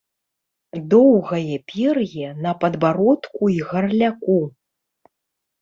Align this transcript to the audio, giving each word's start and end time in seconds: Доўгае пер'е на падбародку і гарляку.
Доўгае 0.93 1.55
пер'е 1.73 2.27
на 2.45 2.51
падбародку 2.63 3.43
і 3.57 3.59
гарляку. 3.73 4.39